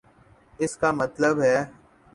[0.59, 1.57] اس کا مطلب ہے۔